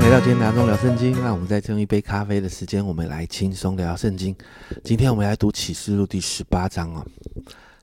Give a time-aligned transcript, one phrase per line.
[0.00, 1.12] 来到今天拿中聊圣经。
[1.20, 4.34] 那我们再用一杯咖啡的时间，我们来轻松聊圣经。
[4.84, 7.04] 今天我们来读启示录第十八章哦。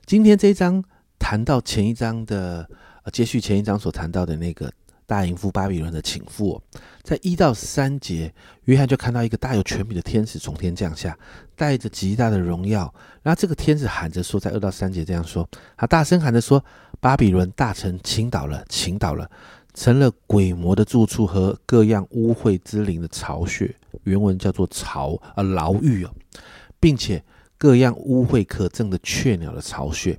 [0.06, 0.82] 今天这一章
[1.18, 2.68] 谈到前一章的，
[3.04, 4.72] 呃，接续前一章所谈到的那个
[5.04, 6.62] 大淫妇巴比伦的情妇，哦，
[7.02, 8.32] 在一到三节，
[8.64, 11.16] 约翰就看到一个大有权柄的天使从天降下，
[11.54, 12.92] 带着极大的荣耀。
[13.22, 15.46] 然后这个天使喊着说，在二到三节这样说，
[15.76, 16.64] 他大声喊着说
[16.98, 19.30] ：“巴比伦大城倾倒了，倾倒了。”
[19.76, 26.10] 成了鬼魔的住处和各样污秽之灵的巢穴，原文叫做巢啊牢狱哦，
[26.80, 27.22] 并且
[27.58, 30.18] 各样污秽可憎的雀鸟的巢穴，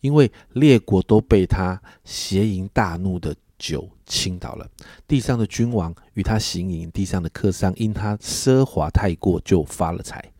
[0.00, 4.68] 因为列国都被他邪淫大怒的酒倾倒了，
[5.06, 10.32] 地上的君王与他行淫，地上的客商因他奢华太过就发了财。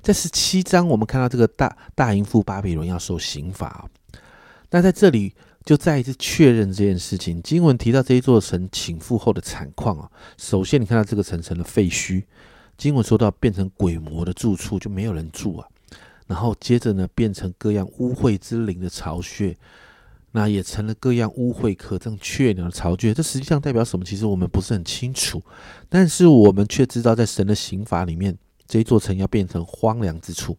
[0.00, 3.90] 在十七章，我们看到这个大大淫妇巴比伦要受刑罚，
[4.70, 5.34] 那在这里。
[5.64, 7.40] 就再一次确认这件事情。
[7.42, 12.22] 经文提到这一座城倾覆后的惨况啊，首先你看到这个城成了废墟，
[12.76, 15.66] 经文说到变成鬼魔的住处，就没有人住啊。
[16.26, 19.56] 然后接着呢，变成各样污秽之灵的巢穴，
[20.32, 23.14] 那也成了各样污秽可憎雀鸟的巢穴。
[23.14, 24.04] 这实际上代表什么？
[24.04, 25.42] 其实我们不是很清楚，
[25.88, 30.58] 但是我们却知道，在神的刑罚里面，这一座城要变成荒凉之处，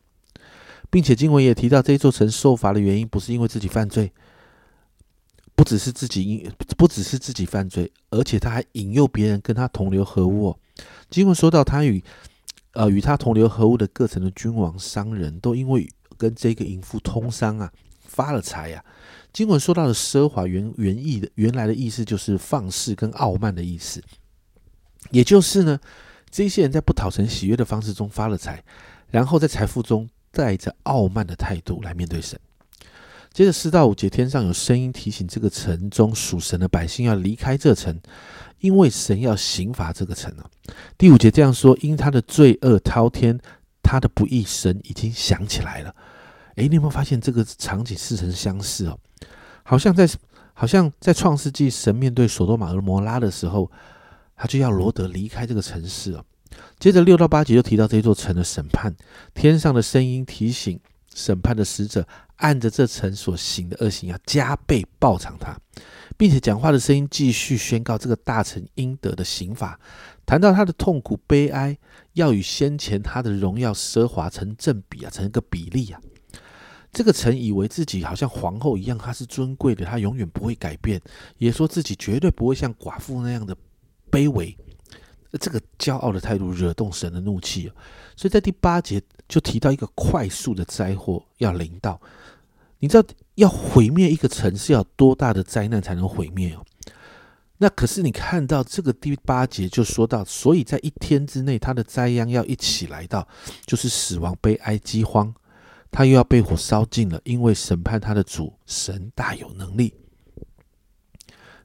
[0.90, 4.12] 并且经文也提到，这一座城受罚的原因不是因为自己犯罪。
[5.56, 10.50] 不只是自己因不只是自己犯罪，而且他还引诱别人跟他同流合污。
[10.50, 10.60] 哦
[11.10, 12.04] 经文说到，他与
[12.74, 17.72] 呃与他同流合污的各城的君王、商人都因为跟这个淫妇通商啊，
[18.06, 18.84] 发了财呀。
[19.32, 24.04] 经文说到的奢华原原意的原来的意思就是放肆跟傲慢的意思，
[25.12, 25.80] 也就是呢，
[26.30, 28.62] 这些人在不讨神喜悦的方式中发了财，
[29.10, 32.38] 然后在财富中带着傲慢的态度来面对神。
[33.36, 38.00] 接着四到五节，天上有声音提醒这个城中属神的百姓要离开这城，
[38.60, 40.50] 因为神要刑罚这个城了。
[40.98, 43.38] 第五节这样说：因他的罪恶滔天，
[43.84, 45.94] 他的不义，神已经想起来了。
[46.56, 48.98] 诶，你有没有发现这个场景似曾相似哦？
[49.64, 50.10] 好像在
[50.54, 53.70] 好像在创世纪，神面对索多玛和摩拉的时候，
[54.38, 56.24] 他就要罗德离开这个城市哦。
[56.80, 58.96] 接着六到八节就提到这座城的审判，
[59.34, 60.80] 天上的声音提醒
[61.14, 62.08] 审判的使者。
[62.38, 65.58] 按着这层所行的恶行，要加倍报偿他，
[66.18, 69.80] 并且讲话的声音继续宣告这个大臣应得的刑罚，
[70.26, 71.78] 谈到他的痛苦悲哀，
[72.14, 76.02] 要与先前他的荣耀奢华成正比啊，成一个比例啊。
[76.92, 81.02] 这个臣以为自己好像皇后一样，他是尊贵的，他永远不会改变，
[81.38, 83.56] 也说自己绝对不会像寡妇那样的
[84.10, 84.56] 卑微。
[85.34, 87.72] 这个骄傲的态度惹动神的怒气，
[88.16, 92.00] 所以在第八节就提到一个快速的灾祸要临到。
[92.80, 96.64] 你知道要毁灭一个城市要多大的灾难才能毁灭哦？
[97.58, 103.26] 那可是你看到这个第八节就说到，所以在一天之内，他的灾殃要一起来到，
[103.66, 105.34] 就是死亡、悲哀、饥荒，
[105.90, 109.94] 他又要被火烧尽了，因为审判他的主神大有能力。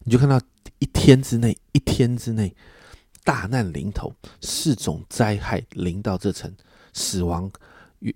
[0.04, 0.40] 你就看到
[0.78, 2.54] 一天之内，一天之内
[3.24, 6.52] 大难临头，四种灾害临到这城，
[6.92, 7.50] 死亡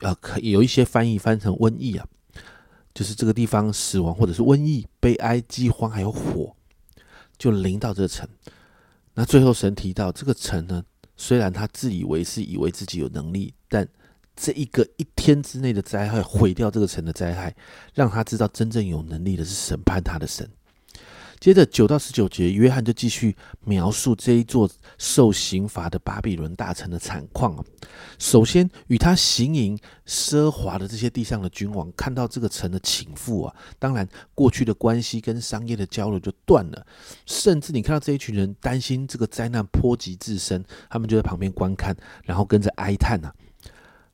[0.00, 2.06] 呃，可有一些翻译翻成瘟疫啊。
[2.94, 6.54] 就是这个地方死亡，或者是瘟疫、悲哀、饥荒，还有火，
[7.36, 8.28] 就临到这城。
[9.14, 10.80] 那最后神提到这个城呢，
[11.16, 13.88] 虽然他自以为是以为自己有能力，但
[14.36, 17.52] 这一个一天之内的灾害毁掉这个城的灾害，
[17.94, 20.48] 让他知道真正有能力的是审判他的神。
[21.44, 24.66] 接着九到十九节，约翰就继续描述这一座
[24.96, 27.62] 受刑罚的巴比伦大城的惨况啊。
[28.18, 36.86] 首先，与他行淫奢华的这些地上的君王，看到这个城的倾覆啊，当然过去的关系跟商业的交流就断了。
[37.26, 43.30] 甚至你看到这一群人担心这个灾难波及自身，他们就在旁边观看，然后跟着哀叹呐。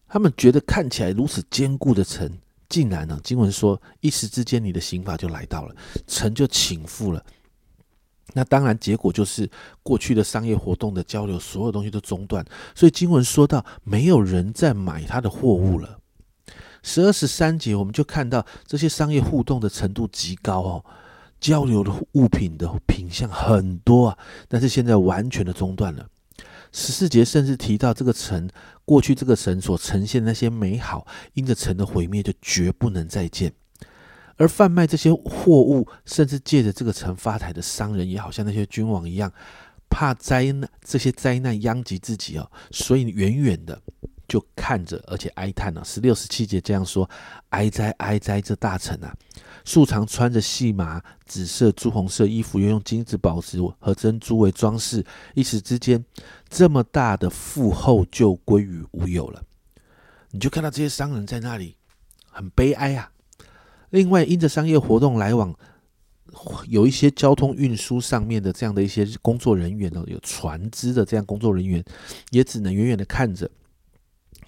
[0.08, 2.28] 他们觉得看起来如此坚固的城。
[2.70, 3.20] 竟然呢？
[3.22, 5.74] 经文说，一时之间，你的刑罚就来到了，
[6.06, 7.22] 城就倾覆了。
[8.32, 9.50] 那当然，结果就是
[9.82, 12.46] 过去的商业活动的交流，所有东西都中断。
[12.76, 15.98] 所以经文说到，没有人在买他的货物了。
[16.84, 20.84] 十二十三节，我们就看到这些商业互动的程度极高哦，
[21.40, 24.18] 交流的物品的品相很多啊，
[24.48, 26.06] 但是现在完全的中断了。
[26.72, 28.48] 十四节甚至提到这个城，
[28.84, 33.52] 过去这个城所呈现那些美好，因着城的毁灭就绝不能再见。
[34.36, 39.30] 而贩卖这些货物，甚至借着这个城发财的商人，也好像那些君王一样，
[39.90, 43.82] 怕灾难这些灾难殃及自己哦，所以远远的
[44.30, 45.84] 就看着，而且哀叹了。
[45.84, 47.10] 十六、十七节这样说
[47.50, 48.40] ：“哀哉，哀哉！
[48.40, 49.12] 这大臣啊，
[49.64, 55.04] 素常穿着细麻、紫色、朱红色衣服，又用金子、宝石和珍珠为装饰，
[55.34, 56.04] 一时之间，
[56.48, 59.42] 这么大的富厚就归于无有了。”
[60.30, 61.74] 你就看到这些商人在那里
[62.30, 63.10] 很悲哀啊。
[63.90, 65.52] 另外，因着商业活动来往，
[66.68, 71.84] 有一些交通运输上面的这样的一些工作人员呢，有船只的这样工作人员，
[72.30, 73.50] 也只能远远的看着。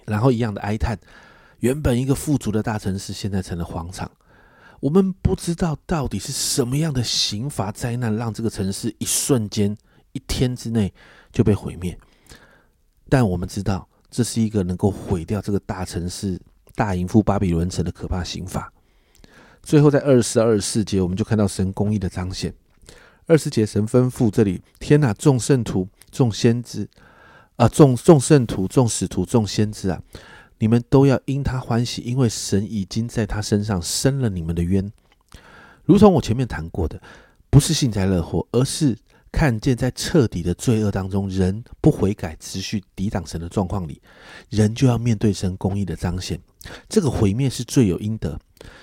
[0.05, 0.97] 然后一样的哀叹，
[1.59, 4.09] 原本一个富足的大城市，现在成了荒场。
[4.79, 9.77] 我们不知道到底是什么样的刑罚灾难，让这个城市一瞬间、
[10.11, 10.93] 一天之内
[11.31, 11.97] 就被毁灭。
[13.07, 16.37] 但我们知道，这是一个能够毁掉这个大城市、
[16.75, 18.71] 大淫妇巴比伦城的可怕刑罚。
[19.61, 22.53] 最后，在二十二十四节，我们就看到神公义的彰显。
[23.25, 26.89] 二十节，神吩咐这里：天哪，众圣徒、众先知。
[27.63, 30.01] 啊，众众圣徒、众使徒、众先知啊，
[30.59, 34.91] 你们都要因他欢喜，因为神已经在他身上伸了你们的冤。
[35.85, 37.01] 如同我前面谈过的，
[37.49, 38.97] 不是幸灾乐祸，而是
[39.31, 44.01] 看见在彻底的罪恶当中，人不悔改、持续抵挡神的状况里，
[44.49, 46.37] 人就要面对神公义的彰显。
[46.89, 48.37] 这个毁灭是罪有应得。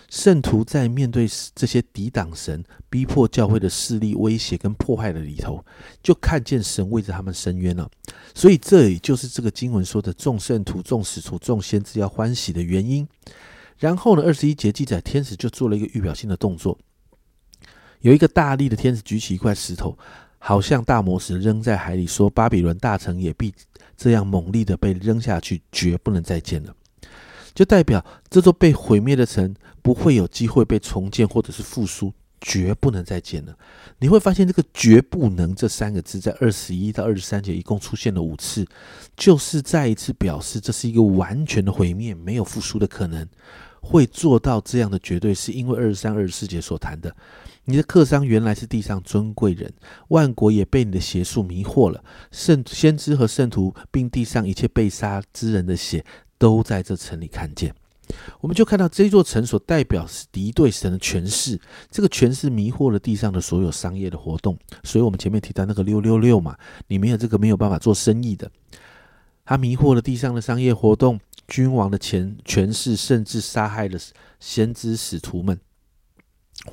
[0.09, 5.63] 圣徒在面对这些抵挡神、逼迫教会的势力、威胁跟迫害的里头，
[6.03, 7.89] 就看见神为着他们伸冤了。
[8.35, 13.07] 所以，这也就是这个经文说的众圣徒、众使徒、众先知要欢喜的原因。
[13.79, 16.79] 然后呢，二十一节记载，天使就做了一个预表性的动作，
[18.01, 19.97] 有一个大力的天使举起一块石头，
[20.39, 23.53] 好像大魔石扔在海里，说：“巴比伦大城也必
[23.97, 26.75] 这样猛力的被扔下去，绝不能再见了。”
[27.55, 33.57] 就代表这座被毁灭的城不会有机会被重建或者是复苏，绝不能再建了。
[33.99, 38.67] 你会发现这个“绝不能”这三个字在二十一到二十三节一共出现了五次，
[39.17, 43.29] 就是再一次表示这是一个完全的毁灭，没有复苏的可能。
[43.83, 47.17] 会做到这样的绝对，是因为二十三、二十四节所谈的，
[47.65, 49.73] 你的客商原来是地上尊贵人，
[50.09, 56.05] 万国也被你的邪术迷惑了，圣先知和圣徒，并地上一切被杀之人的血。
[56.37, 57.75] 都在这城里看见，
[58.41, 61.61] 我们就看到这座城所代表是敌对神的权势，
[61.91, 64.59] 这个权势迷惑了地上的所有商业的活动。
[64.85, 66.57] 所以，我们前面提到那个六六六嘛，
[66.89, 68.51] 你没有这个没有办法做生意的。
[69.45, 71.19] 他迷惑了地上的商业活动，
[71.49, 73.99] 君王的权权势，甚至杀害了
[74.39, 75.59] 先知使徒们，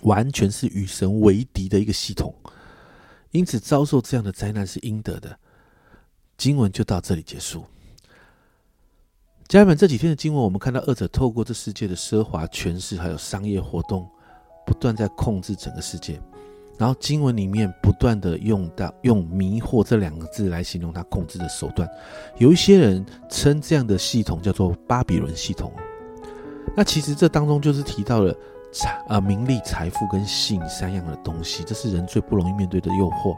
[0.02, 2.36] 完全是与神为敌的一个系统。
[3.32, 5.40] 因此，遭受这样的灾难是应得的。
[6.38, 7.66] 经文就到这里结束。
[9.48, 14.06] 家人们，这几天的经文，我们看到二者透过这世界的奢华权势，还有商业活动，
[14.66, 16.20] 不断在控制整个世界。
[16.78, 21.90] 然后经文里面不断的用到用迷惑这两个字来形容他控制的手段。
[22.38, 25.72] 有一些人称这样的系统叫做巴比伦系统。
[26.76, 28.36] 那其实这当中就是提到了
[28.74, 33.36] 财啊名利、财富跟性三样的东西，这是人最不容易面对的诱惑。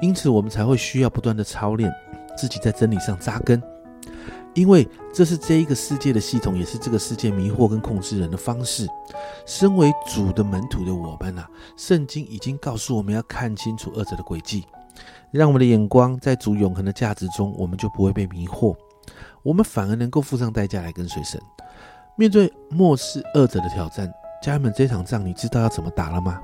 [0.00, 1.92] 因此，我们才会需要不断的操练
[2.38, 3.62] 自己在真理上扎根。
[4.54, 8.86] 因为这是这一个世界的系统，也是这个世界迷惑跟控制人的方式。
[9.46, 14.64] 身为主的门徒的我们啊，圣经已经告诉我们要看清楚二者的轨迹，
[15.30, 18.74] 让我们的眼光在主永恒的价值中，我们就不会被迷惑，
[19.42, 21.40] 我们反而能够付上代价来跟随神。
[22.16, 26.40] 面对末世二者的挑战，家人们，这场仗你知道要怎么打了吗？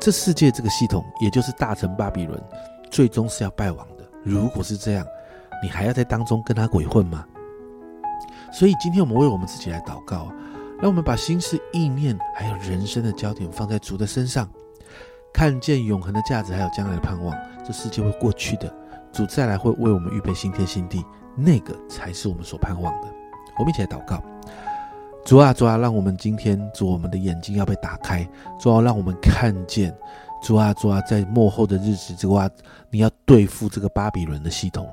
[0.00, 2.40] 这世界这个系统，也就是大城巴比伦，
[2.90, 4.04] 最终是要败亡的。
[4.22, 5.06] 如果是这样，
[5.62, 7.24] 你还要在当中跟他鬼混吗？
[8.52, 10.32] 所以今天我们为我们自己来祷告，
[10.80, 14.48] 让我们把心思、意念还有人生的焦点放在主的身上，
[15.32, 17.36] 看见永恒的价值，还有将来的盼望。
[17.64, 18.72] 这世界会过去的，
[19.12, 23.08] 主再来会为我们预备新天新地，那个才是我们所盼望的。
[23.58, 24.22] 我们一起来祷告：
[25.24, 28.26] 主啊，主啊，让我们今天主我们的眼睛要被打开，
[28.58, 29.94] 主啊，让我们看见。
[30.42, 32.50] 主啊，主啊，在幕后的日子，这个
[32.90, 34.84] 你要对付这个巴比伦的系统；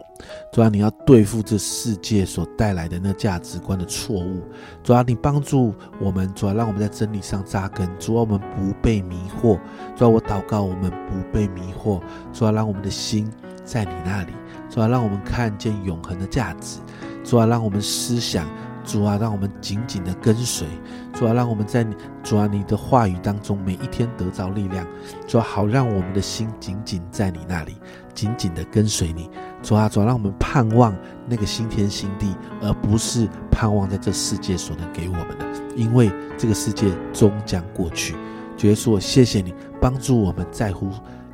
[0.51, 4.41] 主啊，你要对付这世界所带来的那价值观的错误；
[4.83, 9.59] 主啊，你帮助我们，主啊，让我们在真理上扎根；主啊，我们不被迷惑；
[9.95, 13.31] 主啊，我祷告我们不被迷惑；主啊，让我们的心
[13.63, 14.31] 在你那里；
[14.69, 16.79] 主啊，让我们看见永恒的价值；
[17.23, 18.47] 主啊，让我们思想。
[18.83, 20.67] 主啊，让我们紧紧的跟随；
[21.13, 21.85] 主啊，让我们在
[22.21, 24.85] 主啊你的话语当中每一天得着力量；
[25.27, 27.75] 主啊，好让我们的心紧紧在你那里，
[28.13, 29.29] 紧紧的跟随你；
[29.61, 30.95] 主啊，主啊，让我们盼望
[31.27, 38.15] 那个新天新地，而不是盼望在这世界所能给我们的，因为这个世界终将过去。
[38.57, 40.89] 主耶稣，谢谢你帮助我们在乎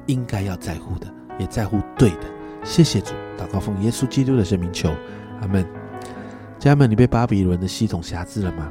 [0.05, 2.21] 应该要在乎的，也在乎对的。
[2.63, 4.89] 谢谢主，祷告奉耶稣基督的圣名求，
[5.41, 5.78] 阿门。
[6.59, 8.69] 家人们，你被巴比伦的系统辖制了吗？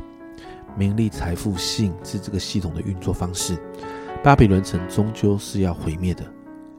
[0.76, 3.56] 名利、财富、性是这个系统的运作方式。
[4.22, 6.22] 巴比伦城终究是要毁灭的，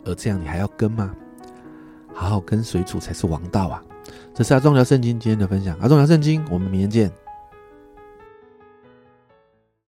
[0.06, 1.12] 而这样你还要跟吗？
[2.13, 3.84] 好好跟随主才是王道啊！
[4.36, 7.12] 这是阿忠聊圣经今天的分享，阿忠聊圣经，我们明天见。